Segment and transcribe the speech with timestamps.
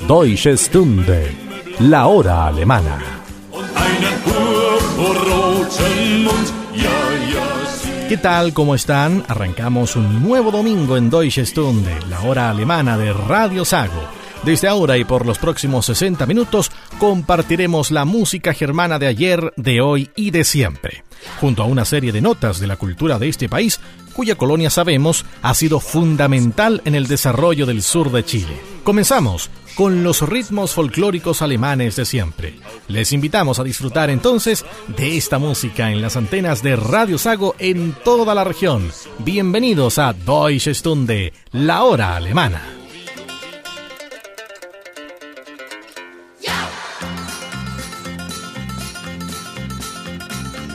[0.00, 1.34] Deutsche Stunde,
[1.78, 2.98] la hora alemana.
[8.08, 8.52] ¿Qué tal?
[8.52, 9.24] ¿Cómo están?
[9.28, 14.02] Arrancamos un nuevo domingo en Deutsche Stunde, la hora alemana de Radio Sago.
[14.44, 19.80] Desde ahora y por los próximos 60 minutos compartiremos la música germana de ayer, de
[19.80, 21.02] hoy y de siempre,
[21.40, 23.80] junto a una serie de notas de la cultura de este país,
[24.12, 28.60] cuya colonia sabemos ha sido fundamental en el desarrollo del sur de Chile.
[28.84, 32.54] Comenzamos con los ritmos folclóricos alemanes de siempre.
[32.88, 34.64] Les invitamos a disfrutar entonces
[34.96, 38.90] de esta música en las antenas de Radio Sago en toda la región.
[39.18, 42.62] Bienvenidos a Deutsche Stunde, la hora alemana.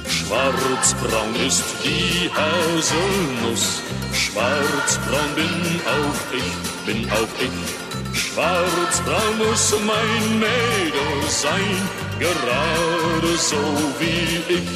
[0.08, 3.82] Schwarzbraun ist die Haselnuss,
[4.14, 7.89] schwarzbraun bin auch ich, bin auch ich.
[8.30, 11.78] Schwarzbraun muss mein Mädel sein,
[12.20, 13.62] gerade so
[14.00, 14.70] wie ich.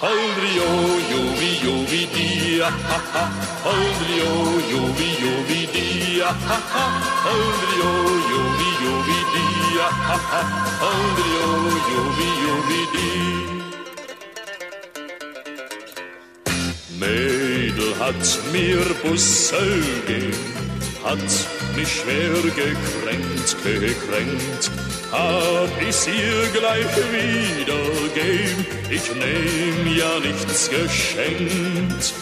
[0.00, 0.70] Holdrio,
[1.12, 3.24] Jovi, Jovi, dia, ha, ha.
[3.64, 4.32] Holdrio,
[4.72, 6.84] Jovi, Jovi, dia, ha, ha.
[7.24, 7.92] Holdrio,
[8.30, 10.42] Jovi, Jovi, die, ja, ha, ha,
[10.88, 11.48] Andrio,
[11.90, 13.20] Jovi, Jovi, die.
[17.00, 19.64] Mädel hat mir Busse
[20.06, 20.69] gegeben,
[21.04, 21.18] hat
[21.76, 24.70] mich schwer gekränkt, gekränkt,
[25.12, 32.14] hab ich's ihr gleich wiedergeben, ich nehm ja nichts geschenkt.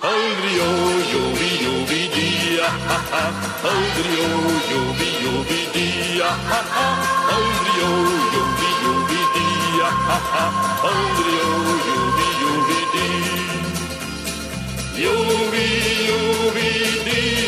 [0.00, 0.70] Aldrio,
[1.12, 3.24] jovi, jovi, dia, ha, ha,
[3.70, 4.28] Aldrio,
[4.70, 6.86] jovi, jovi, dia, ha, ha,
[7.34, 7.90] Aldrio,
[8.34, 10.44] jovi, jovi, dia, ha, ha,
[10.90, 11.50] Aldrio,
[11.88, 13.48] jovi, jovi, dia.
[15.02, 15.68] Jovi,
[16.08, 16.70] jovi,
[17.06, 17.47] dia,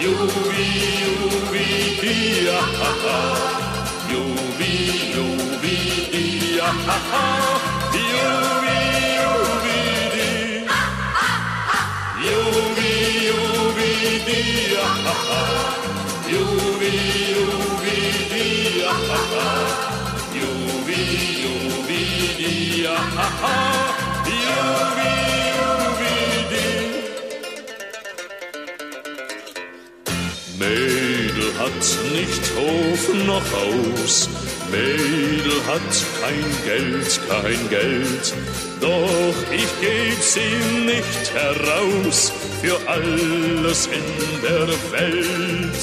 [0.00, 0.64] Ljubi,
[1.00, 1.64] ljubi
[2.00, 2.14] ti
[2.46, 3.16] ja, ha, ha.
[4.10, 4.72] Ljubi,
[5.14, 5.76] ljubi
[6.12, 6.24] ti
[6.56, 7.22] ja, ha, ha.
[7.94, 8.76] Ljubi,
[9.16, 9.78] ljubi
[10.12, 10.28] ti.
[12.24, 12.90] Ljubi,
[13.26, 13.90] ljubi
[14.26, 14.40] ti
[14.74, 15.40] ja, ha, ha.
[16.28, 16.92] Ljubi,
[17.32, 17.96] ljubi
[18.30, 18.44] ti
[18.84, 18.94] ha,
[19.32, 19.46] ha.
[20.36, 21.00] Ljubi,
[21.40, 22.02] ljubi
[22.36, 23.56] ti ha, ha.
[31.66, 34.28] Hat nicht Hof noch Haus,
[34.70, 38.34] Mädel hat kein Geld, kein Geld,
[38.80, 44.06] doch ich geb sie nicht heraus für alles in
[44.42, 45.82] der Welt.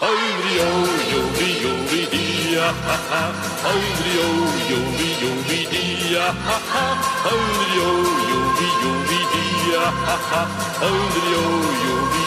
[0.00, 0.70] Heulio,
[1.12, 3.24] jovi, jovi, dia, ha, ha,
[3.64, 4.28] Heulio,
[4.70, 6.86] jovi, jovi, dia, ha, ha,
[7.26, 7.90] Heulio,
[8.30, 10.42] jovi, jovi, dia, ha, ha,
[10.80, 11.80] jovi,
[12.14, 12.19] dia.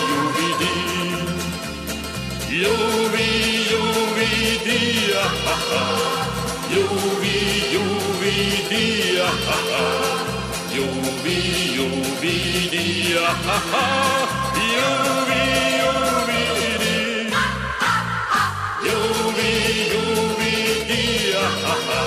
[2.53, 3.29] Ljubi,
[3.69, 4.29] ljubi
[4.65, 5.81] dia, ha, ha.
[6.69, 7.35] Ljubi,
[7.73, 8.35] ljubi
[8.69, 9.85] dia, ha, ha.
[10.75, 11.37] Ljubi,
[11.75, 12.35] ljubi
[12.73, 13.85] dia, ha, ha.
[14.69, 15.41] Ljubi,
[15.79, 16.41] ljubi
[16.81, 17.41] dia.
[18.85, 19.51] Ljubi,
[19.91, 20.53] ljubi
[20.89, 22.01] dia, ha, ha.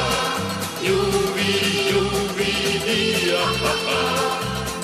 [0.86, 1.50] Ljubi,
[1.90, 2.52] ljubi
[2.86, 3.98] dia, ha, ha.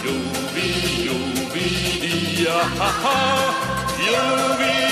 [0.02, 0.68] Ljubi,
[1.06, 1.68] ljubi
[2.02, 3.16] dia, ha, ha.
[4.02, 4.91] Ljubi,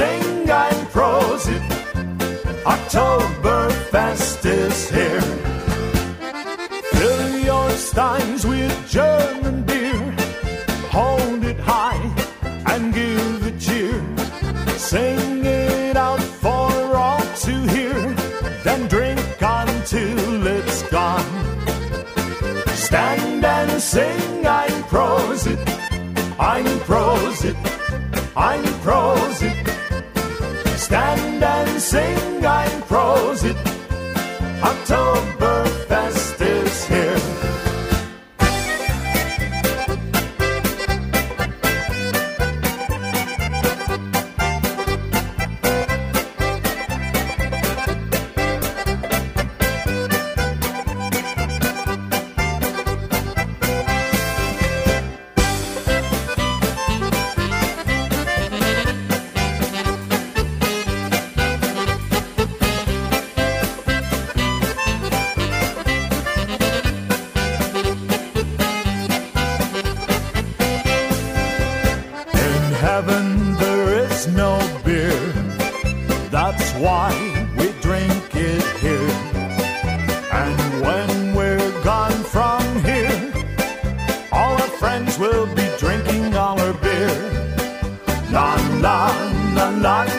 [0.00, 1.62] and sing, I'm Prosit.
[2.64, 5.20] Oktoberfest is here.
[6.92, 10.14] Fill your steins with German beer.
[10.90, 12.02] Hold it high
[12.66, 14.02] and give a cheer.
[14.76, 18.14] Sing it out for all to hear.
[18.64, 21.24] Then drink until it's gone.
[22.74, 25.58] Stand and sing, I'm Prosit.
[26.38, 27.56] I'm Prosit.
[27.56, 27.67] I'm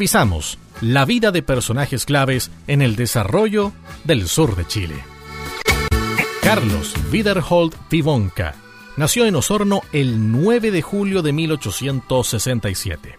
[0.00, 4.94] Revisamos la vida de personajes claves en el desarrollo del sur de Chile.
[6.42, 8.54] Carlos Wiederhold Vivonka
[8.96, 13.14] nació en Osorno el 9 de julio de 1867.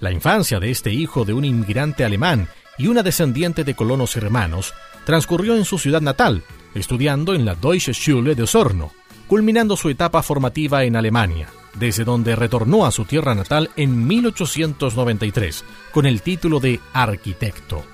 [0.00, 4.72] La infancia de este hijo de un inmigrante alemán y una descendiente de colonos hermanos
[5.04, 6.42] transcurrió en su ciudad natal,
[6.74, 8.92] estudiando en la Deutsche Schule de Osorno,
[9.26, 15.64] culminando su etapa formativa en Alemania, desde donde retornó a su tierra natal en 1893
[15.92, 17.84] con el título de arquitecto.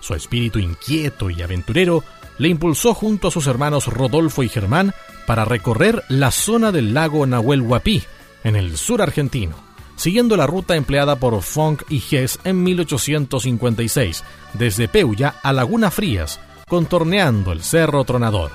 [0.00, 2.04] Su espíritu inquieto y aventurero
[2.38, 4.92] le impulsó junto a sus hermanos Rodolfo y Germán
[5.26, 8.02] para recorrer la zona del lago Nahuel Huapi,
[8.42, 9.56] en el sur argentino,
[9.96, 16.40] siguiendo la ruta empleada por Funk y Hess en 1856, desde Peulla a Laguna Frías,
[16.68, 18.50] contorneando el Cerro Tronador.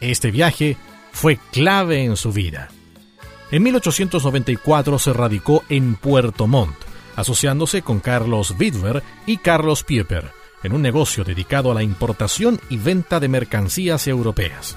[0.00, 0.76] Este viaje
[1.12, 2.68] fue clave en su vida.
[3.50, 6.76] En 1894 se radicó en Puerto Montt,
[7.16, 12.76] asociándose con Carlos Widmer y Carlos Pieper, en un negocio dedicado a la importación y
[12.76, 14.76] venta de mercancías europeas.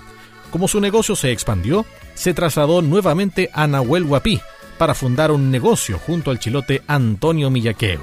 [0.51, 4.39] Como su negocio se expandió, se trasladó nuevamente a Nahuel Huapi
[4.77, 8.01] para fundar un negocio junto al chilote Antonio Millaqueo.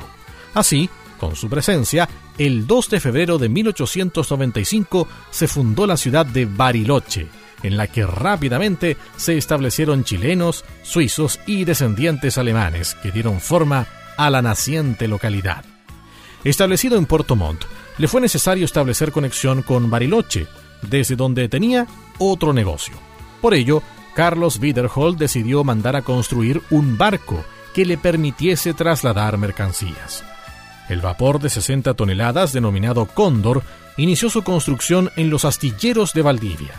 [0.52, 6.44] Así, con su presencia, el 2 de febrero de 1895 se fundó la ciudad de
[6.44, 7.26] Bariloche,
[7.62, 13.86] en la que rápidamente se establecieron chilenos, suizos y descendientes alemanes que dieron forma
[14.16, 15.64] a la naciente localidad.
[16.44, 17.64] Establecido en Puerto Montt,
[17.98, 20.46] le fue necesario establecer conexión con Bariloche,
[20.82, 21.86] desde donde tenía
[22.18, 22.94] otro negocio.
[23.40, 23.82] Por ello,
[24.14, 30.24] Carlos Wiederhold decidió mandar a construir un barco que le permitiese trasladar mercancías.
[30.88, 33.62] El vapor de 60 toneladas, denominado Cóndor,
[33.96, 36.74] inició su construcción en los astilleros de Valdivia.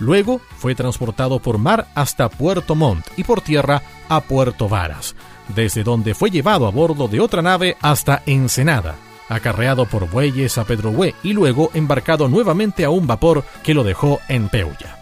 [0.00, 5.14] Luego fue transportado por mar hasta Puerto Montt y por tierra a Puerto Varas,
[5.54, 8.96] desde donde fue llevado a bordo de otra nave hasta Ensenada,
[9.28, 14.20] acarreado por bueyes a Pedrohue y luego embarcado nuevamente a un vapor que lo dejó
[14.28, 14.96] en Peulla.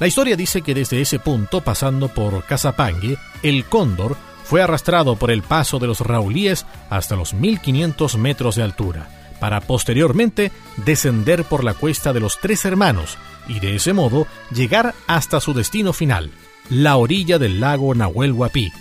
[0.00, 5.30] La historia dice que desde ese punto, pasando por Casapangue, el cóndor fue arrastrado por
[5.30, 9.08] el paso de los Raulíes hasta los 1500 metros de altura,
[9.38, 14.94] para posteriormente descender por la cuesta de los Tres Hermanos y de ese modo llegar
[15.06, 16.30] hasta su destino final,
[16.70, 18.72] la orilla del lago Nahuel Huapi,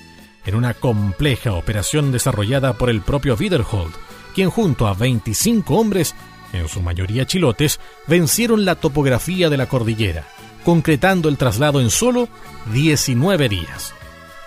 [0.45, 3.93] en una compleja operación desarrollada por el propio Wiederhold,
[4.33, 6.15] quien junto a 25 hombres,
[6.53, 10.25] en su mayoría chilotes, vencieron la topografía de la cordillera,
[10.63, 12.27] concretando el traslado en solo
[12.73, 13.93] 19 días.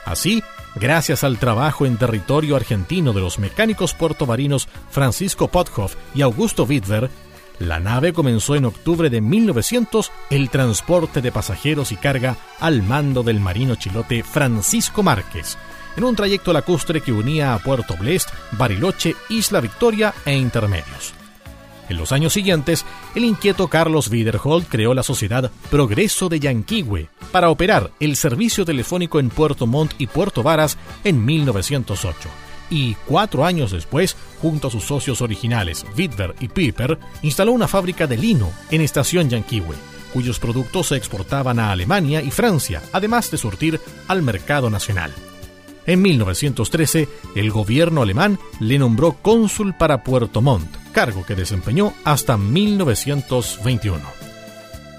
[0.05, 0.43] Así,
[0.75, 7.11] gracias al trabajo en territorio argentino de los mecánicos puertovarinos Francisco Pothoff y Augusto Wittwer,
[7.59, 13.23] la nave comenzó en octubre de 1900 el transporte de pasajeros y carga al mando
[13.23, 15.57] del marino chilote Francisco Márquez,
[15.97, 21.15] en un trayecto lacustre que unía a Puerto Blest, Bariloche, Isla Victoria e Intermedios.
[21.89, 22.85] En los años siguientes,
[23.15, 29.21] el inquieto Carlos Wiederhold creó la sociedad Progreso de Yanquihue para operar el servicio telefónico
[29.21, 32.31] en Puerto Montt y Puerto Varas en 1908
[32.75, 38.09] y cuatro años después, junto a sus socios originales, Wittwer y Piper, instaló una fábrica
[38.09, 39.77] de lino en Estación Yanquihue,
[40.13, 45.13] cuyos productos se exportaban a Alemania y Francia, además de surtir al mercado nacional.
[45.87, 52.37] En 1913, el gobierno alemán le nombró cónsul para Puerto Montt, cargo que desempeñó hasta
[52.37, 54.01] 1921.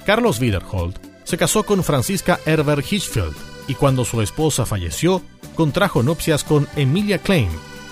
[0.05, 5.21] Carlos Wiederhold se casó con Francisca Herbert Hirschfeld y cuando su esposa falleció,
[5.55, 7.49] contrajo nupcias con Emilia Klein,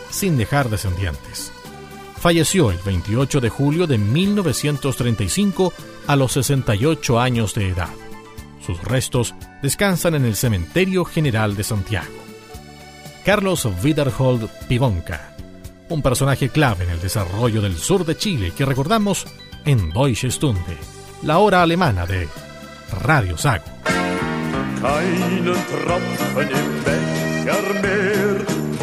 [0.10, 1.52] sin dejar descendientes.
[2.20, 5.74] Falleció el 28 de julio de 1935
[6.08, 7.90] a los 68 años de edad.
[8.66, 12.14] Sus restos descansan en el Cementerio General de Santiago.
[13.26, 15.36] Carlos Wiederhold Pivonka,
[15.90, 19.26] un personaje clave en el desarrollo del sur de Chile que recordamos
[19.66, 20.78] en Deutsche Stunde,
[21.24, 22.28] la hora alemana de
[23.02, 23.66] Radio Sago.
[24.84, 28.36] keinen Tropfen im Becher mehr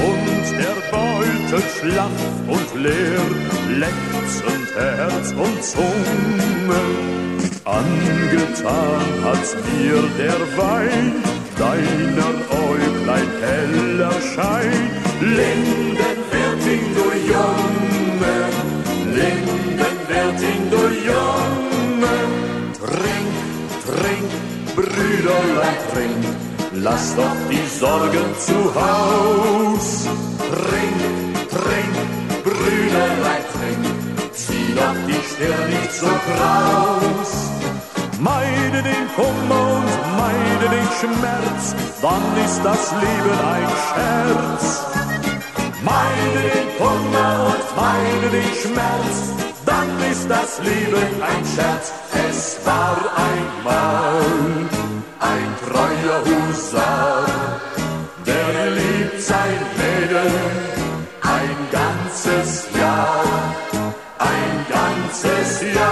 [0.08, 3.26] und der Beutel schlaff und leer,
[3.82, 6.84] lechzend Herz und Zunge.
[7.66, 11.22] Angetan hat's mir der Wein,
[11.58, 12.34] deiner
[12.66, 14.82] Äuglein heller Schein.
[15.20, 18.36] Lindenwerting, du Junge,
[19.16, 21.09] Lindenwerting, du Junge.
[24.82, 26.40] Lindenfeld
[26.72, 30.06] lass doch die Sorgen zu Haus.
[30.50, 31.96] Trink, trink,
[32.44, 37.30] Brüderlein, trink, zieh doch die Stirn nicht so kraus.
[38.18, 44.82] Meide den Kummer und meide den Schmerz, dann ist das Leben ein Scherz.
[45.82, 49.49] Meide den Kummer und meide den Schmerz,
[49.80, 51.92] dann ist das Leben ein Scherz.
[52.28, 52.96] Es war
[53.28, 54.20] einmal
[55.20, 57.26] ein treuer Husar,
[58.26, 60.32] der liebt sein Mädel
[61.22, 63.24] ein ganzes Jahr,
[64.18, 65.89] ein ganzes Jahr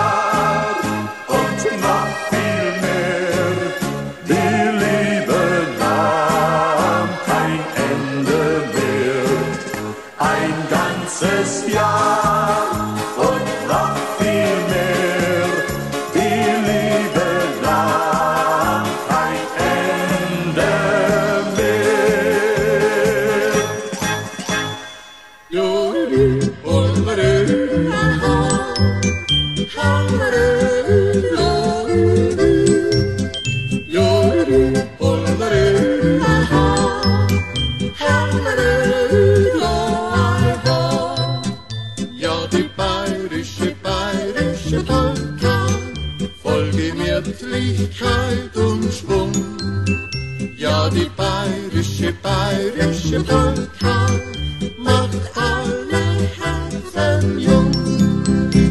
[54.78, 56.02] macht alle
[56.40, 57.70] Herzen jung.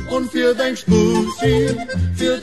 [0.10, 1.75] Und für dein Spusi,
[2.15, 2.37] für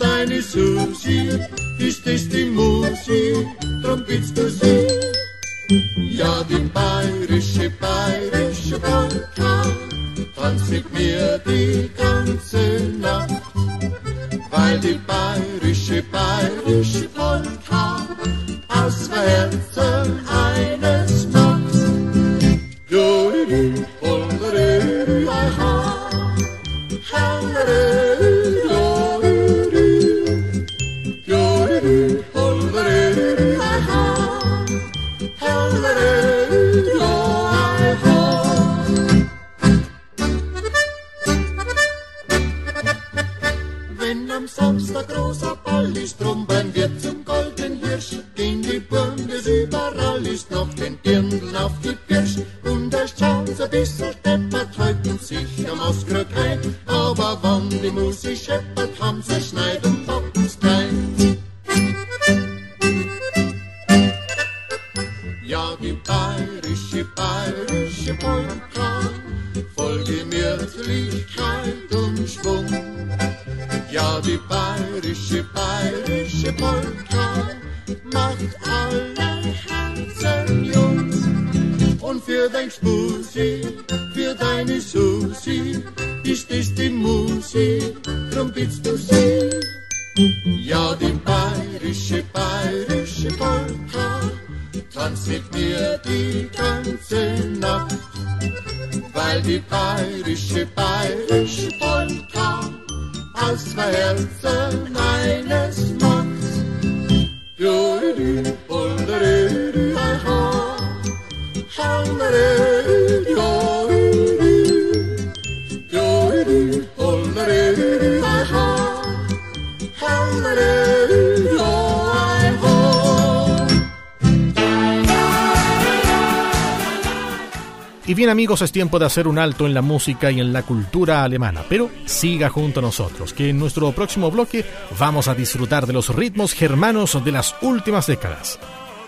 [128.24, 131.24] bien amigos, es tiempo de hacer un alto en la música y en la cultura
[131.24, 134.64] alemana, pero siga junto a nosotros, que en nuestro próximo bloque
[134.98, 138.58] vamos a disfrutar de los ritmos germanos de las últimas décadas.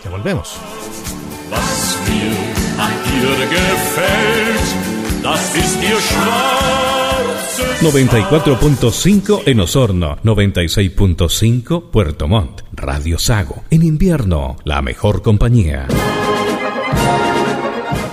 [0.05, 0.59] Ya volvemos.
[1.50, 2.31] Was mir
[2.79, 6.76] an ihr gefällt, das ist ihr schwarzes
[7.81, 13.64] 94.5 en Osorno, 96.5 Puerto Montt, Radio Sago.
[13.70, 15.87] En invierno, la mejor compañía.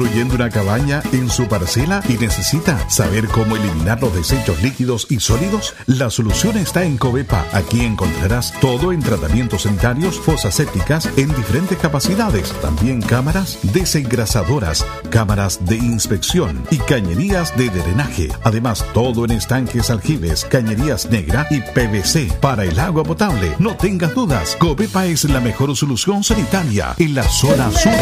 [0.00, 5.20] Construyendo una cabaña en su parcela y necesita saber cómo eliminar los desechos líquidos y
[5.20, 5.74] sólidos?
[5.84, 7.44] La solución está en Covepa.
[7.52, 15.66] Aquí encontrarás todo en tratamientos sanitarios, fosas sépticas en diferentes capacidades, también cámaras desengrasadoras, cámaras
[15.66, 18.30] de inspección y cañerías de drenaje.
[18.42, 23.54] Además, todo en estanques aljibes, cañerías negra y PVC para el agua potable.
[23.58, 27.92] No tengas dudas, Covepa es la mejor solución sanitaria en la zona sur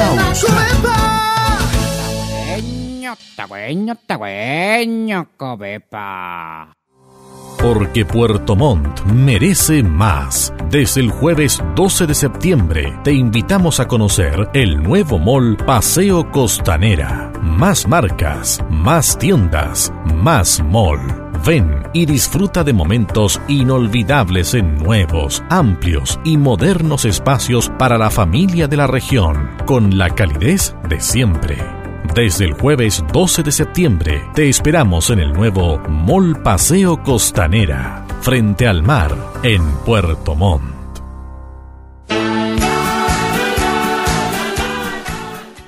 [7.59, 10.53] porque Puerto Montt merece más.
[10.71, 17.33] Desde el jueves 12 de septiembre te invitamos a conocer el nuevo mall Paseo Costanera.
[17.43, 21.01] Más marcas, más tiendas, más mall.
[21.45, 28.67] Ven y disfruta de momentos inolvidables en nuevos, amplios y modernos espacios para la familia
[28.67, 31.78] de la región, con la calidez de siempre.
[32.19, 38.67] Desde el jueves 12 de septiembre te esperamos en el nuevo Mall Paseo Costanera, frente
[38.67, 40.65] al mar, en Puerto Montt.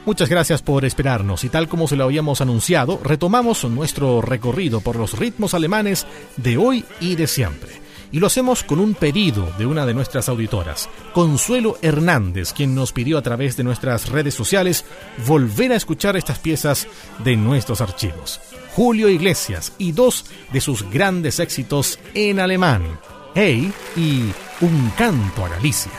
[0.04, 4.96] Muchas gracias por esperarnos y tal como se lo habíamos anunciado, retomamos nuestro recorrido por
[4.96, 6.04] los ritmos alemanes
[6.36, 7.89] de hoy y de siempre.
[8.12, 12.92] Y lo hacemos con un pedido de una de nuestras auditoras, Consuelo Hernández, quien nos
[12.92, 14.84] pidió a través de nuestras redes sociales
[15.26, 16.88] volver a escuchar estas piezas
[17.22, 18.40] de nuestros archivos.
[18.74, 22.98] Julio Iglesias y dos de sus grandes éxitos en alemán,
[23.34, 25.92] Hey y Un canto a Galicia.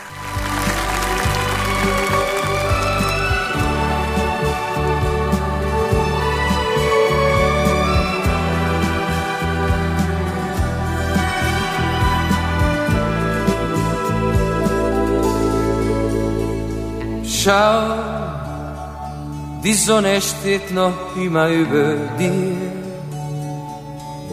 [17.44, 17.96] Schau,
[19.64, 22.54] die Sonne steht noch immer über dir,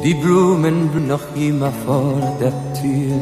[0.03, 3.19] die Blumen noch immer vor der Tür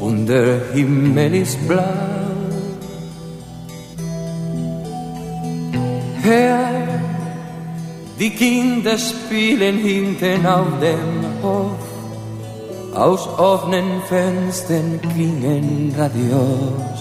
[0.00, 1.84] und der Himmel ist blau.
[6.22, 6.70] Herr,
[8.18, 11.84] die Kinder spielen hinten auf dem Hof,
[12.94, 16.93] aus offenen Fenstern klingen Radios.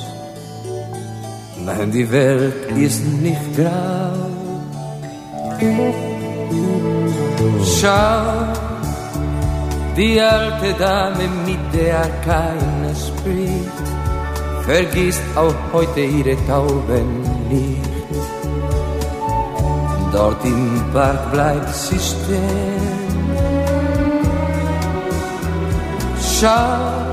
[1.66, 4.34] Nein, die Welt ist nicht grau.
[7.80, 8.54] Schau,
[9.96, 13.86] die alte Dame, mit der keiner spricht,
[14.66, 17.94] vergisst auch heute ihre Tauben nicht.
[20.12, 23.04] Dort im Park bleibt sie stehen.
[26.40, 27.13] Schau,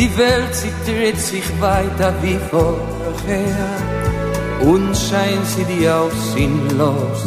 [0.00, 3.70] die Welt, sie dreht sich weiter wie vorher
[4.62, 7.20] und scheint sie dir auch sinnlos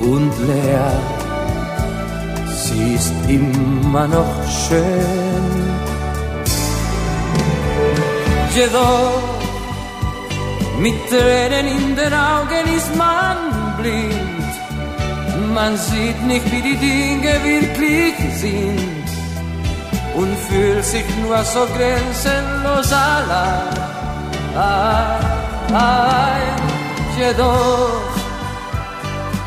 [0.00, 0.92] und leer.
[2.62, 5.48] Sie ist immer noch schön.
[8.56, 9.22] Jedoch
[10.80, 13.36] mit Tränen in den Augen ist man
[13.80, 14.52] blind.
[15.54, 18.97] Man sieht nicht, wie die Dinge wirklich sind
[20.18, 23.78] und fühlt sich nur so grenzenlos allein.
[25.72, 26.58] Ein,
[27.20, 28.18] jedoch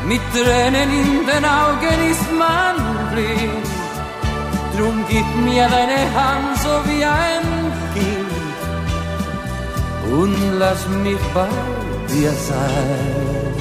[0.08, 2.76] mit Tränen in den Augen ist man
[3.12, 3.66] blind.
[4.74, 7.46] Drum gib mir deine Hand so wie ein
[7.94, 8.32] Kind
[10.20, 11.48] und lass mich bei
[12.08, 13.52] dir sein.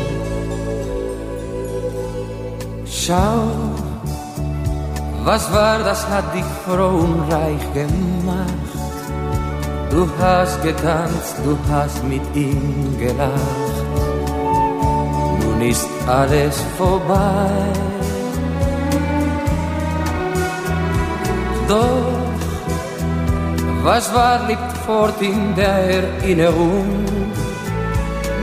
[2.86, 3.71] Schau
[5.24, 8.70] was war das, hat dich froh und reich gemacht.
[9.90, 13.78] Du hast getanzt, du hast mit ihm gelacht.
[15.42, 17.50] Nun ist alles vorbei.
[21.68, 22.22] Doch,
[23.84, 27.06] was war, liegt fort in der Erinnerung.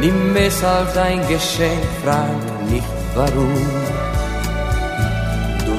[0.00, 3.87] Nimm es als ein Geschenk, frag nicht warum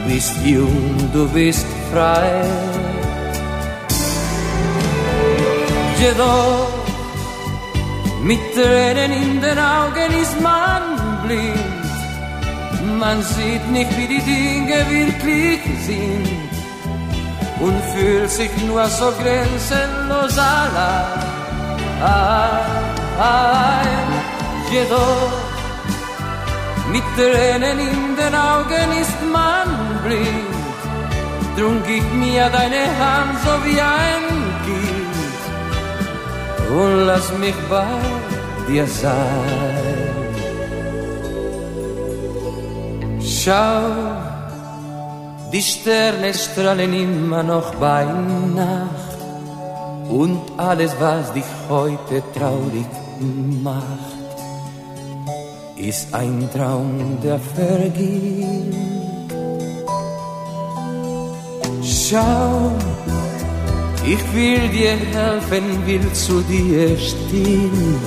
[0.09, 2.31] bist jung, du bist frei.
[6.03, 6.69] Jedoch
[8.29, 10.83] mit Tränen in den Augen ist man
[11.23, 11.89] blind.
[12.99, 16.27] Man sieht nicht, wie die Dinge wirklich sind.
[17.59, 21.19] und fühlt sich nur so grenzenlos allein.
[24.71, 25.33] Jedoch
[26.91, 29.68] mit Tränen in den Augen ist man
[30.09, 30.53] blind.
[31.57, 34.25] Drum gib mir deine Hand so wie ein
[34.67, 35.39] Kind
[36.79, 37.95] und lass mich bei
[38.67, 40.07] dir sein.
[43.21, 43.81] Schau,
[45.51, 48.05] die Sterne strahlen immer noch bei
[48.61, 49.19] Nacht
[50.09, 52.91] und alles, was dich heute traurig
[53.63, 54.19] macht
[55.79, 58.88] ist ein Traum, der vergeht.
[62.09, 62.71] Schau,
[64.03, 67.99] ich will dir helfen, will zu dir stehen.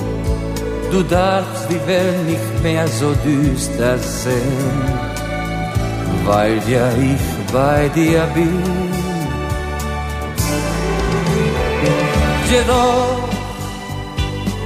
[0.91, 4.81] Du darfst die Welt nicht mehr so düster sehen,
[6.25, 8.61] weil ja ich bei dir bin.
[12.51, 13.29] Jedoch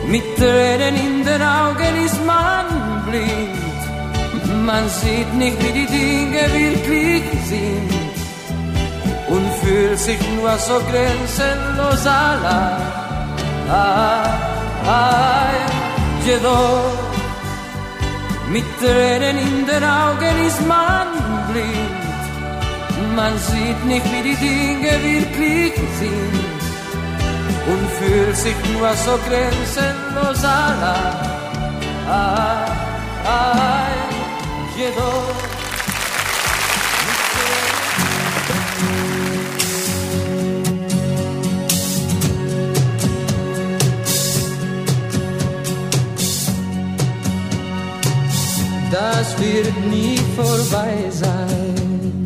[0.08, 2.66] mit Tränen in den Augen ist man
[3.08, 4.66] blind.
[4.66, 7.37] Man sieht nicht, wie die Dinge wirklich
[9.98, 12.82] el sinuoso crece en los alas.
[14.86, 15.58] Ay,
[16.26, 16.92] llegó
[18.52, 21.08] mi tren en Indenaugen ist man
[21.52, 22.06] blind.
[23.16, 26.40] Man sieht nicht, wie die Dinge wirklich sind
[27.72, 31.18] und fühlt sich nur so grenzenlos allein.
[34.78, 35.47] Jedoch
[48.92, 52.26] Das wird nie vorbei sein,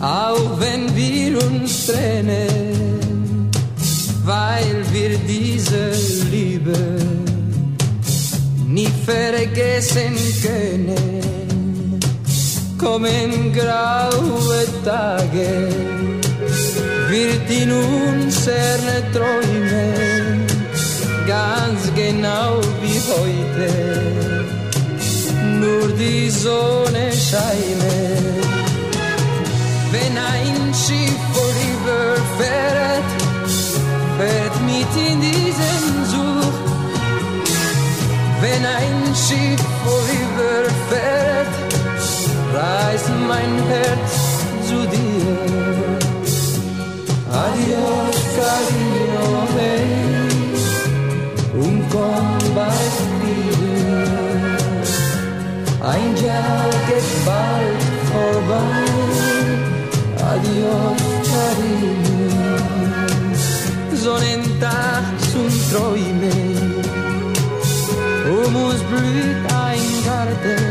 [0.00, 3.50] auch wenn wir uns trennen,
[4.24, 5.92] weil wir diese
[6.30, 6.76] Liebe
[8.66, 11.98] nie vergessen können.
[12.76, 15.68] Kommen graue Tage,
[17.08, 20.46] wird in unseren Träumen
[21.26, 24.37] ganz genau wie heute
[25.98, 27.96] die Sonne scheine.
[29.92, 32.04] Wenn ein Schiff vorüber
[32.38, 33.10] fährt,
[34.18, 36.58] fährt mit in diesen Such.
[38.40, 40.56] Wenn ein Schiff vorüber
[40.90, 41.54] fährt,
[42.54, 44.12] reißt mein Herz
[44.68, 45.38] zu dir.
[47.46, 49.88] Adios, cariño, hey,
[51.62, 53.07] un Combate.
[55.92, 58.84] Ein Jahr geht bald vorbei.
[60.32, 62.58] Adios, cariño.
[64.04, 66.78] Sonnentag zum Träumen
[68.28, 70.62] um uns blüht ein Garten,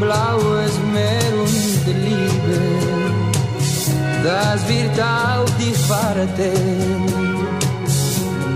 [0.00, 2.60] blaues Meer und Liebe,
[4.24, 7.04] das wird auf dich warten.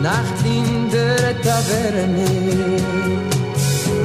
[0.03, 2.27] Nacht in der Taverne,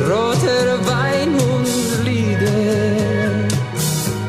[0.07, 3.47] roter Wein und Lieder,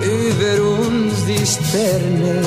[0.02, 2.42] über uns die Sterne,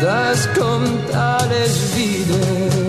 [0.00, 2.88] das kommt alles wieder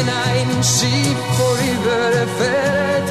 [0.00, 3.08] wenn ein Schiff vorüberfährt,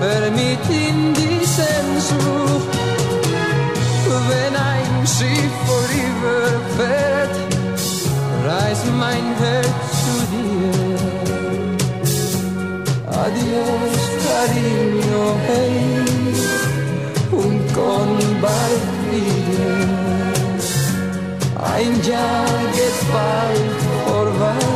[0.00, 2.66] hör mit in diesen Such.
[4.28, 7.36] Wenn ein Schiff vorüberfährt,
[8.46, 9.93] reißt mein Herz
[14.44, 16.04] cariño, hey,
[18.42, 19.76] bald wieder.
[21.74, 24.74] Ein Jahr geht bald vorbei.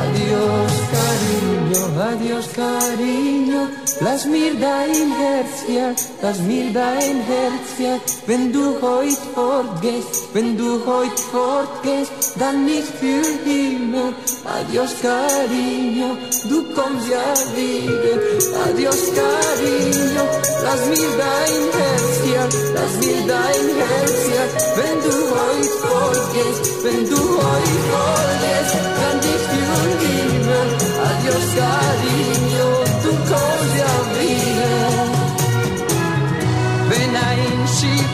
[0.00, 3.39] Adiós, cariño, adiós, cariño.
[4.02, 7.98] Lass mir dein Herz, ja, lass mir dein Herz, ja.
[8.26, 14.14] Wenn du heut fortgehst, wenn du heut fortgehst, dann nicht für immer.
[14.56, 16.16] Adiós, cariño,
[16.48, 18.18] du kommst ja wieder.
[18.66, 20.24] Adiós, cariño,
[20.64, 22.44] lass mir dein Herz, ja,
[22.76, 24.44] lass mir dein Herz, ja.
[24.78, 29.76] Wenn du heut fortgehst, wenn du heut fortgehst, dann nicht für
[30.16, 30.64] immer.
[31.10, 32.49] Adiós, cariño,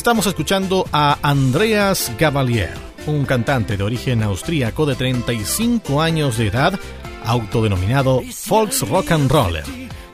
[0.00, 2.72] Estamos escuchando a Andreas Gavalier,
[3.06, 6.80] un cantante de origen austríaco de 35 años de edad,
[7.22, 9.64] autodenominado Volks Rock and Roller,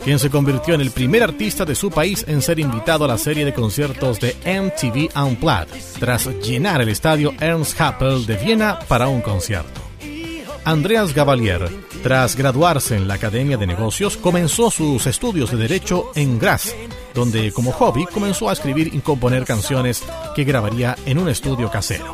[0.02, 3.16] quien se convirtió en el primer artista de su país en ser invitado a la
[3.16, 5.68] serie de conciertos de MTV Unplugged,
[6.00, 9.80] tras llenar el estadio Ernst Happel de Viena para un concierto.
[10.64, 11.70] Andreas Gavalier,
[12.02, 16.74] tras graduarse en la Academia de Negocios, comenzó sus estudios de Derecho en Graz,
[17.16, 20.04] donde como hobby comenzó a escribir y componer canciones
[20.36, 22.12] que grabaría en un estudio casero.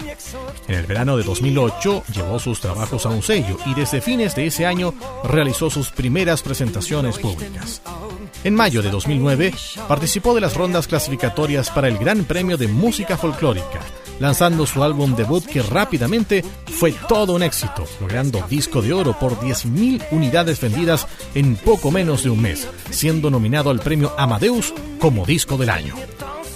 [0.69, 4.47] En el verano de 2008 llevó sus trabajos a un sello y desde fines de
[4.47, 7.83] ese año realizó sus primeras presentaciones públicas.
[8.45, 9.53] En mayo de 2009
[9.89, 13.81] participó de las rondas clasificatorias para el Gran Premio de Música Folclórica,
[14.21, 19.39] lanzando su álbum debut que rápidamente fue todo un éxito, logrando disco de oro por
[19.39, 25.27] 10.000 unidades vendidas en poco menos de un mes, siendo nominado al premio Amadeus como
[25.27, 25.95] disco del año.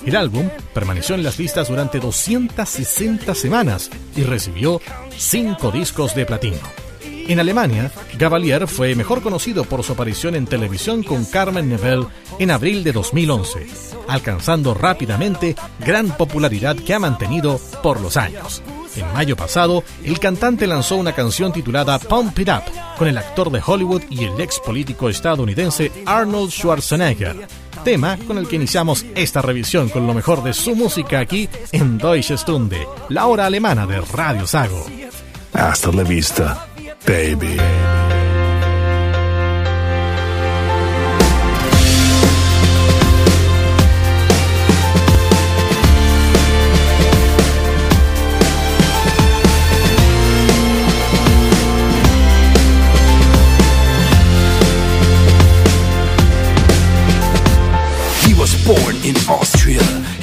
[0.05, 4.81] El álbum permaneció en las listas durante 260 semanas y recibió
[5.17, 6.86] 5 discos de platino.
[7.29, 12.07] En Alemania, Gavalier fue mejor conocido por su aparición en televisión con Carmen Nebel
[12.39, 13.67] en abril de 2011,
[14.07, 18.63] alcanzando rápidamente gran popularidad que ha mantenido por los años.
[18.95, 23.51] En mayo pasado, el cantante lanzó una canción titulada Pump It Up con el actor
[23.51, 27.49] de Hollywood y el ex político estadounidense Arnold Schwarzenegger,
[27.85, 31.99] tema con el que iniciamos esta revisión con lo mejor de su música aquí en
[31.99, 34.87] Deutsche Stunde, la hora alemana de Radio Sago.
[35.53, 36.69] Hasta la vista,
[37.07, 37.96] baby.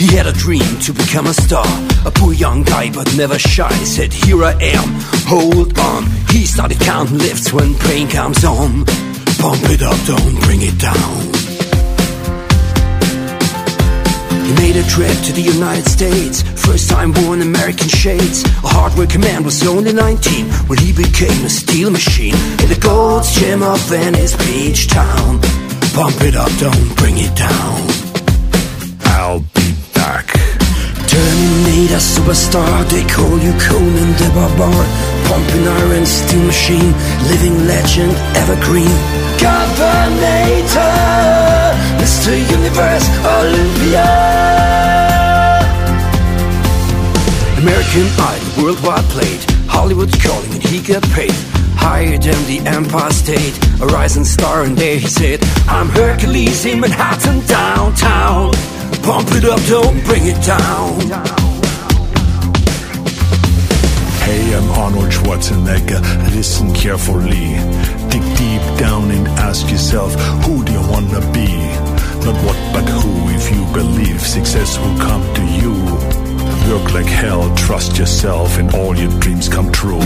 [0.04, 1.66] He had a dream to become a star.
[2.06, 3.72] A poor young guy, but never shy.
[3.86, 4.84] Said, Here I am,
[5.32, 6.04] hold on.
[6.28, 8.84] He started counting lifts when pain comes on.
[9.40, 11.16] Pump it up, don't bring it down.
[14.44, 16.42] He made a trip to the United States.
[16.42, 18.44] First time wore American shades.
[18.44, 23.32] A hardworking man was only 19 when he became a steel machine in the Gold's
[23.40, 25.40] Gym of Venice Beach Town.
[25.96, 27.88] Pump it up, don't bring it down.
[29.16, 29.63] I'll be
[30.04, 30.28] back.
[31.08, 34.84] Terminator superstar, they call you Conan the Barbar.
[35.28, 36.92] Pumping iron, steel machine,
[37.32, 38.96] living legend, evergreen.
[39.40, 40.92] Governator,
[42.02, 42.32] Mr.
[42.58, 44.10] Universe, Olympia.
[47.62, 49.42] American Idol, worldwide played.
[49.76, 51.38] Hollywood's calling and he got paid.
[51.86, 56.80] Higher than the Empire State, a rising star, and there he said, I'm Hercules in
[56.80, 58.73] Manhattan downtown.
[59.02, 61.00] Pump it up, don't bring it down.
[64.24, 66.02] Hey, I'm Arnold Schwarzenegger.
[66.36, 67.58] Listen carefully.
[68.10, 70.14] Dig deep down and ask yourself,
[70.46, 71.50] who do you wanna be?
[72.26, 73.30] Not what, but who.
[73.36, 75.83] If you believe success will come to you.
[76.70, 80.00] Work like hell, trust yourself, and all your dreams come true.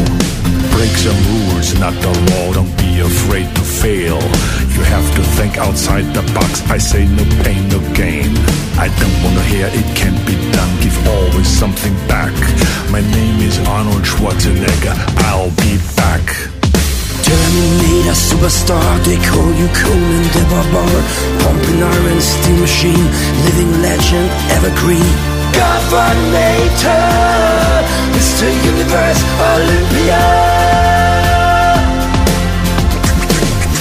[0.73, 2.53] Break some rules, not the law.
[2.53, 4.19] Don't be afraid to fail.
[4.73, 6.61] You have to think outside the box.
[6.69, 8.35] I say no pain, no gain.
[8.75, 10.71] I don't wanna hear it can't be done.
[10.81, 12.33] Give always something back.
[12.91, 14.97] My name is Arnold Schwarzenegger.
[15.29, 16.25] I'll be back.
[17.23, 20.95] Terminator superstar, they call you Conan the Barbar.
[21.43, 23.07] Pumping iron, steel machine,
[23.45, 25.36] living legend, evergreen.
[25.53, 27.03] Governator,
[28.13, 28.47] Mr.
[28.65, 29.21] Universe,
[29.51, 30.23] Olympia.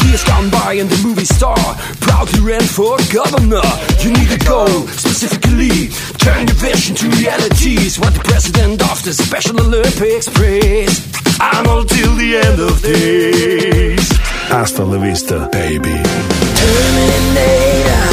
[0.06, 1.58] Years gone by and the movie star
[2.00, 3.66] proudly ran for governor.
[4.00, 5.88] You need a goal, specifically
[6.18, 7.98] turn your vision to realities.
[7.98, 10.92] What the president of the Special Olympics prays.
[11.40, 14.08] Arnold till the end of days.
[14.48, 15.96] Hasta la vista, baby.
[16.60, 18.06] Terminator,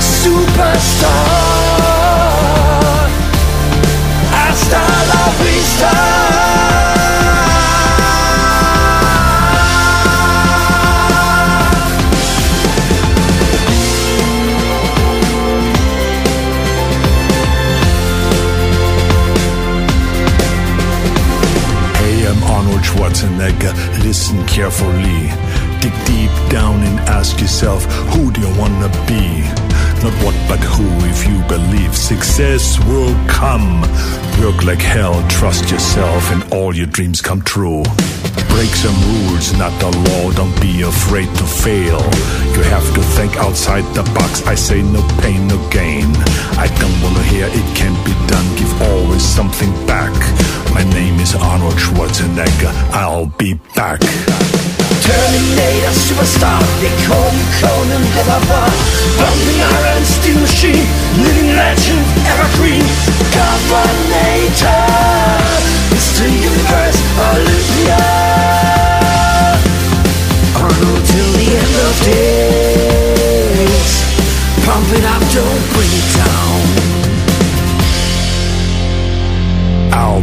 [0.00, 1.61] superstar.
[22.82, 23.72] Schwarzenegger,
[24.04, 25.30] listen carefully.
[25.80, 29.42] Dig deep down and ask yourself, who do you wanna be?
[30.02, 33.82] Not what but who, if you believe success will come.
[34.42, 37.84] Work like hell, trust yourself, and all your dreams come true.
[38.48, 42.00] Break some rules, not the law, don't be afraid to fail.
[42.56, 46.10] You have to think outside the box, I say no pain, no gain.
[46.58, 50.12] I don't wanna hear it can't be done, give always something back.
[50.74, 54.00] My name is Arnold Schwarzenegger, I'll be back.
[55.02, 58.70] Terminator, superstar, they call you Conan, the blah.
[59.18, 60.86] Bumping iron, steel machine,
[61.18, 61.98] living legend,
[62.30, 62.86] evergreen.
[63.34, 64.86] Governator,
[65.90, 66.22] Mr.
[66.30, 67.98] Universe, Olympia.
[70.54, 73.92] Arnold till the end of days.
[74.64, 76.62] Pump it up, don't bring it down.
[79.98, 80.22] I'll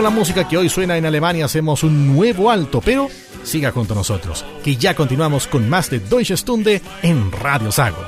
[0.00, 3.10] con la música que hoy suena en Alemania hacemos un nuevo alto, pero
[3.42, 7.98] siga junto a nosotros, que ya continuamos con más de Deutsche Stunde en Radio Sago.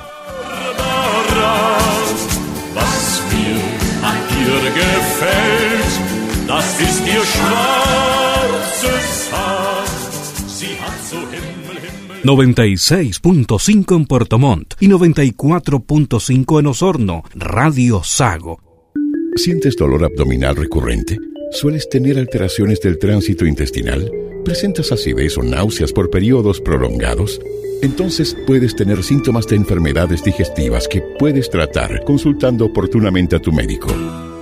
[2.75, 3.61] Was mir
[4.03, 9.85] an ihr gefällt, das ist ihr schwarzes Haar.
[10.49, 12.23] Sie hat so Himmel, Himmel.
[12.25, 18.63] 96.5 en Puerto Montt y 94.5 en Osorno, Radio Sago.
[19.37, 21.19] ¿Sientes dolor abdominal recurrente?
[21.53, 24.11] ¿Sueles tener alteraciones del tránsito intestinal?
[24.43, 27.43] ¿Presentas acidez o náuseas por periodos prolongados?
[27.83, 33.89] Entonces puedes tener síntomas de enfermedades digestivas que puedes tratar consultando oportunamente a tu médico.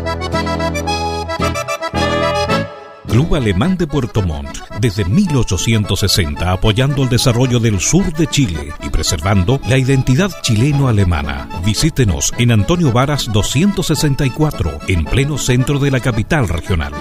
[3.09, 8.89] Club Alemán de Puerto Montt, desde 1860 apoyando el desarrollo del sur de Chile y
[8.89, 11.49] preservando la identidad chileno-alemana.
[11.65, 16.93] Visítenos en Antonio Varas 264, en pleno centro de la capital regional.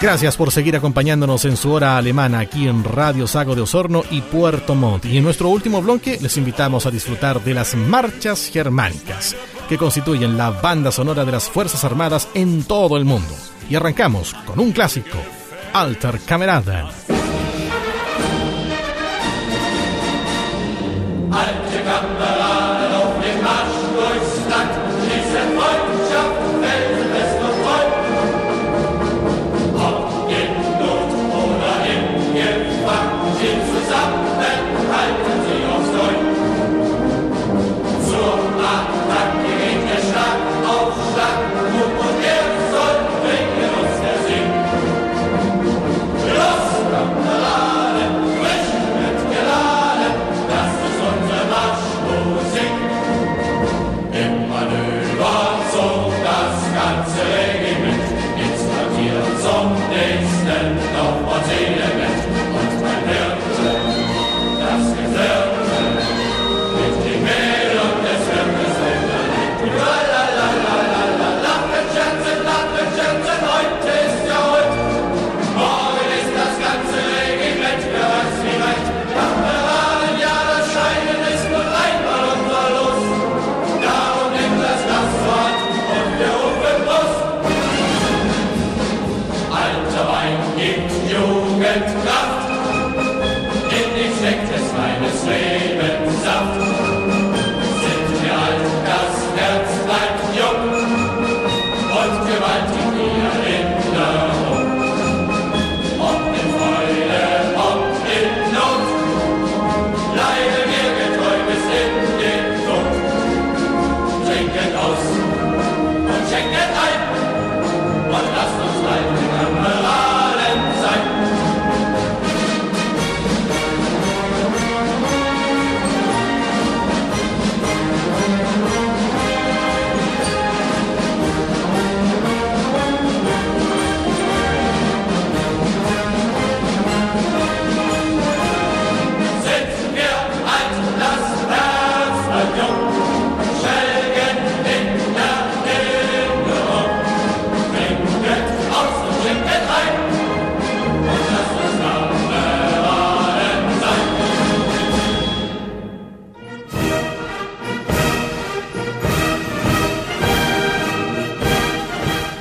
[0.00, 4.20] Gracias por seguir acompañándonos en su hora alemana aquí en Radio Sago de Osorno y
[4.20, 5.06] Puerto Montt.
[5.06, 9.34] Y en nuestro último bloque les invitamos a disfrutar de las marchas germánicas,
[9.68, 13.34] que constituyen la banda sonora de las Fuerzas Armadas en todo el mundo.
[13.68, 15.18] Y arrancamos con un clásico,
[15.72, 17.17] Alter Kameraden.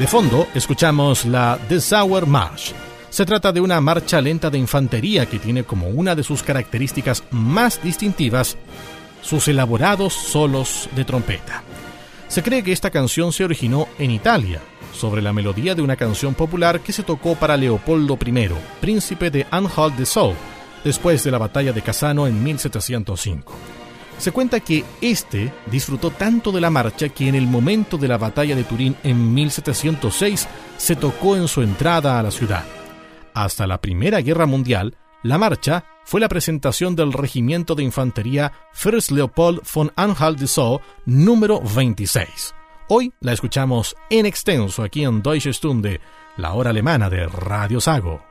[0.08, 2.74] De fondo, escuchamos la The Sauer March.
[3.10, 7.26] Se trata de una marcha lenta de infantería que tiene como una de sus características
[7.30, 8.56] más distintivas
[9.22, 11.62] sus elaborados solos de trompeta.
[12.30, 14.62] Se cree que esta canción se originó en Italia,
[14.94, 18.50] sobre la melodía de una canción popular que se tocó para Leopoldo I,
[18.80, 20.36] príncipe de Anhalt-Dessau,
[20.86, 23.54] después de la batalla de Cassano en 1705.
[24.18, 28.18] Se cuenta que este disfrutó tanto de la marcha que en el momento de la
[28.18, 30.48] batalla de Turín en 1706
[30.78, 32.66] se tocó en su entrada a la ciudad.
[33.34, 39.12] Hasta la Primera Guerra Mundial, la marcha fue la presentación del Regimiento de Infantería Fürst
[39.12, 42.56] Leopold von Anhalt-Dessau número 26.
[42.90, 46.00] Hoy la escuchamos en extenso aquí en Deutsche Stunde,
[46.38, 48.24] la hora alemana de Radio Sago.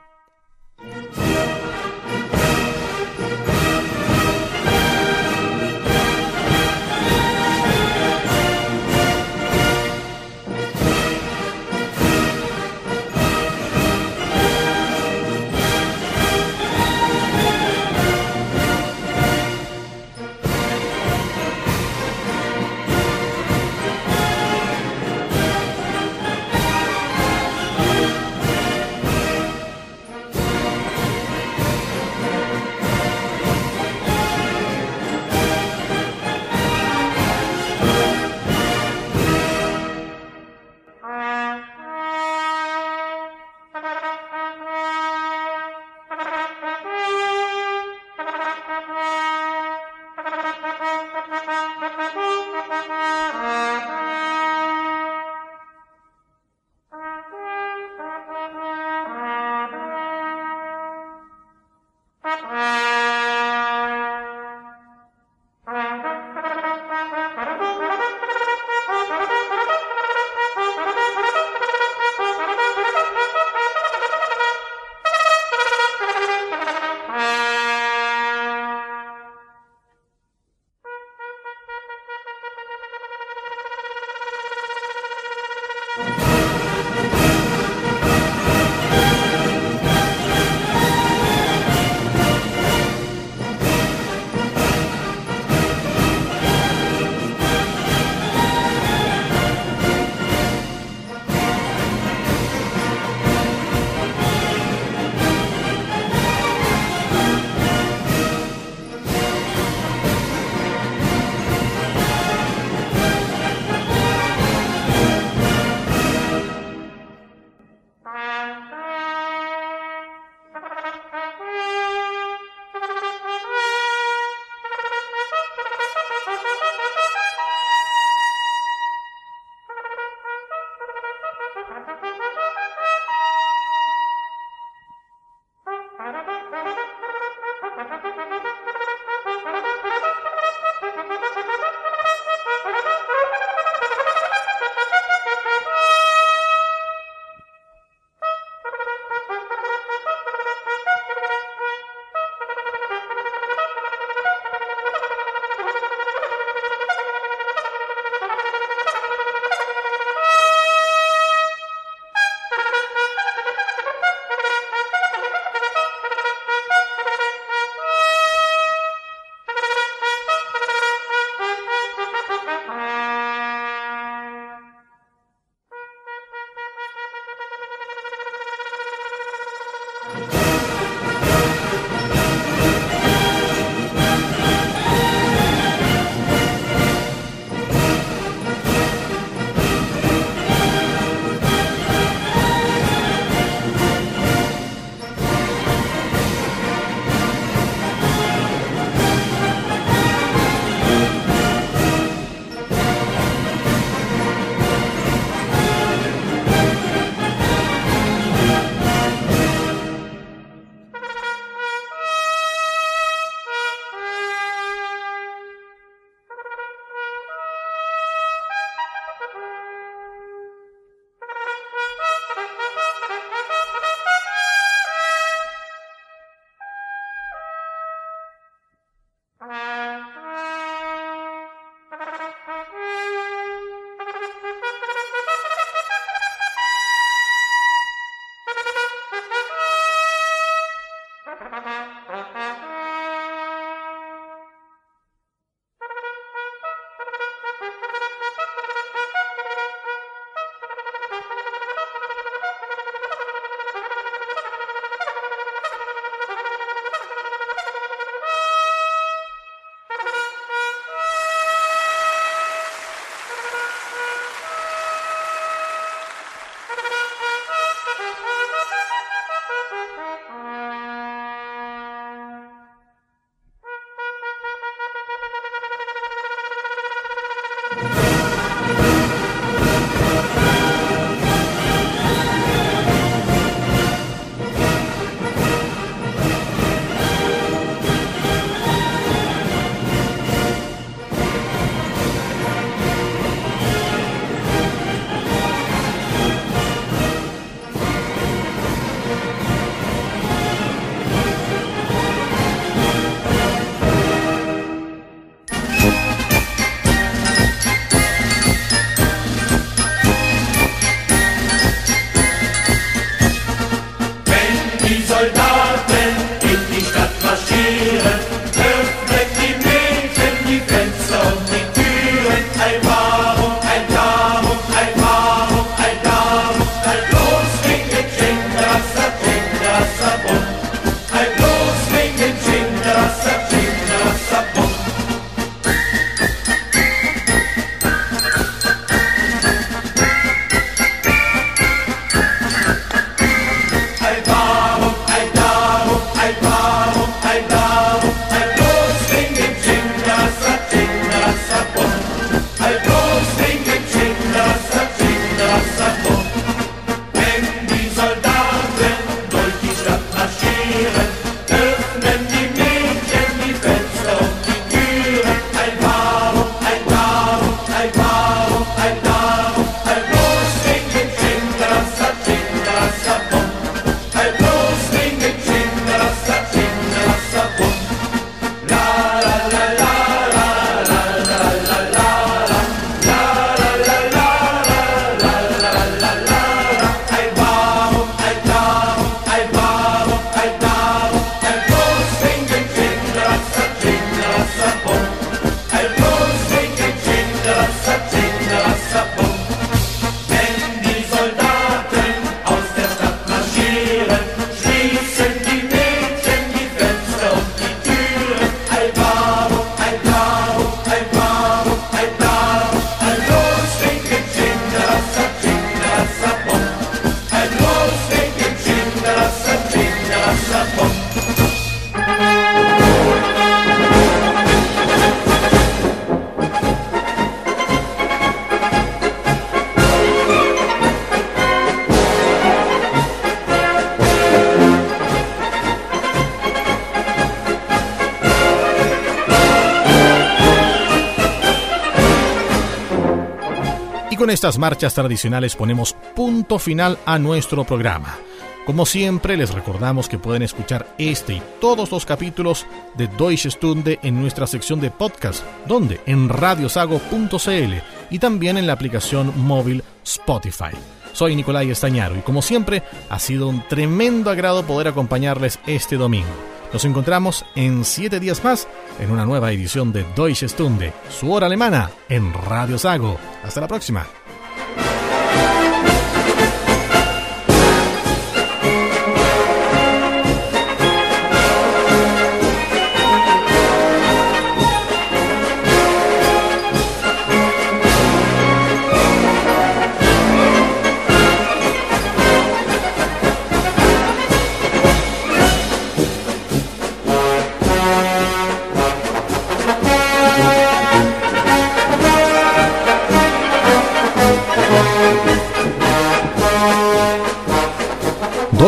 [444.37, 448.19] Estas marchas tradicionales ponemos punto final a nuestro programa.
[448.67, 452.67] Como siempre, les recordamos que pueden escuchar este y todos los capítulos
[452.99, 457.75] de Deutsche Stunde en nuestra sección de podcast, donde en radiosago.cl
[458.11, 460.77] y también en la aplicación móvil Spotify.
[461.15, 466.29] Soy Nicolai Estañaro y como siempre, ha sido un tremendo agrado poder acompañarles este domingo.
[466.75, 468.69] Nos encontramos en siete días más
[469.01, 473.17] en una nueva edición de Deutsche Stunde, su hora alemana, en Radio Sago.
[473.43, 474.07] Hasta la próxima.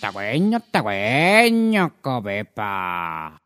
[0.00, 3.45] Tagüeño, tagüeño, Covepa.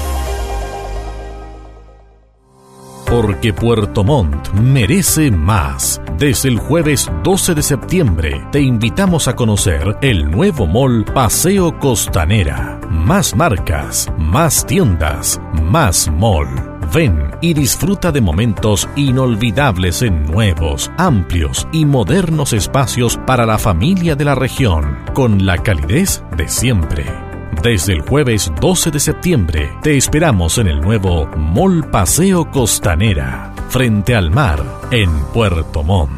[3.11, 6.01] Porque Puerto Montt merece más.
[6.17, 12.79] Desde el jueves 12 de septiembre te invitamos a conocer el nuevo mall Paseo Costanera.
[12.89, 16.47] Más marcas, más tiendas, más mall.
[16.93, 24.15] Ven y disfruta de momentos inolvidables en nuevos, amplios y modernos espacios para la familia
[24.15, 27.20] de la región, con la calidez de siempre.
[27.63, 34.15] Desde el jueves 12 de septiembre te esperamos en el nuevo Mall Paseo Costanera, frente
[34.15, 36.11] al mar, en Puerto Montt.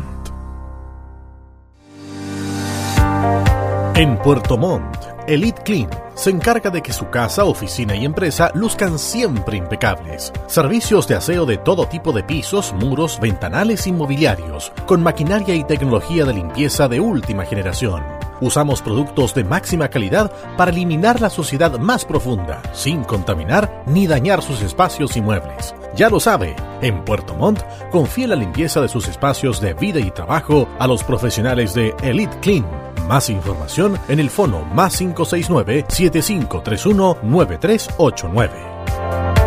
[3.95, 4.95] En Puerto Montt,
[5.27, 10.31] Elite Clean se encarga de que su casa, oficina y empresa luzcan siempre impecables.
[10.47, 15.63] Servicios de aseo de todo tipo de pisos, muros, ventanales y mobiliarios, con maquinaria y
[15.63, 18.03] tecnología de limpieza de última generación.
[18.41, 24.41] Usamos productos de máxima calidad para eliminar la suciedad más profunda, sin contaminar ni dañar
[24.41, 25.73] sus espacios y muebles.
[25.95, 27.61] Ya lo sabe, en Puerto Montt
[27.91, 32.37] confía la limpieza de sus espacios de vida y trabajo a los profesionales de Elite
[32.41, 32.65] Clean.
[33.07, 39.42] Más información en el fono más 569 7531 9389.